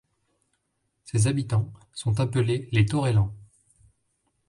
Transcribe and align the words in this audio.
Ses 1.03 1.27
habitants 1.27 1.71
sont 1.93 2.19
appelés 2.19 2.67
les 2.71 2.87
Torrellans. 2.87 3.35